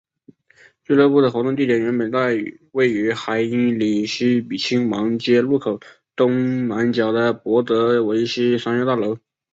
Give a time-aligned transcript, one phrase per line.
[0.83, 5.79] 俱乐部的活动地点原本在位于海因里希亲王街路口
[6.15, 9.19] 东南角的博德维希商业大楼。